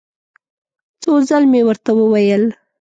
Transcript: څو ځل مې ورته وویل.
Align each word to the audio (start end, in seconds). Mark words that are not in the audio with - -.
څو 1.01 1.11
ځل 1.29 1.43
مې 1.51 1.61
ورته 1.67 1.91
وویل. 1.95 2.43